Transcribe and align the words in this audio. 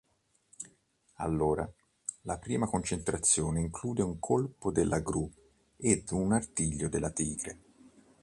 Allora, 1.17 1.71
la 2.21 2.39
prima 2.39 2.65
concentrazione 2.67 3.59
include 3.59 4.01
un 4.01 4.17
colpo 4.17 4.71
della 4.71 4.99
gru 4.99 5.31
ed 5.77 6.09
un 6.09 6.31
artiglio 6.33 6.89
della 6.89 7.11
tigre. 7.11 7.59